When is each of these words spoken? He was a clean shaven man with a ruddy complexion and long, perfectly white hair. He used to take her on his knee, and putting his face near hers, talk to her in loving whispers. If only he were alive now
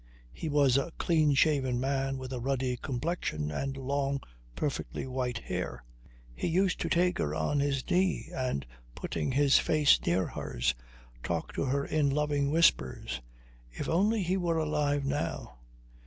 He 0.33 0.49
was 0.49 0.77
a 0.77 0.89
clean 0.97 1.35
shaven 1.35 1.79
man 1.79 2.17
with 2.17 2.33
a 2.33 2.39
ruddy 2.39 2.75
complexion 2.75 3.51
and 3.51 3.77
long, 3.77 4.19
perfectly 4.55 5.05
white 5.05 5.37
hair. 5.37 5.83
He 6.33 6.47
used 6.47 6.79
to 6.81 6.89
take 6.89 7.19
her 7.19 7.35
on 7.35 7.59
his 7.59 7.87
knee, 7.87 8.31
and 8.33 8.65
putting 8.95 9.33
his 9.33 9.59
face 9.59 10.03
near 10.03 10.25
hers, 10.25 10.73
talk 11.21 11.53
to 11.53 11.65
her 11.65 11.85
in 11.85 12.09
loving 12.09 12.49
whispers. 12.49 13.21
If 13.69 13.87
only 13.87 14.23
he 14.23 14.37
were 14.37 14.57
alive 14.57 15.05
now 15.05 15.59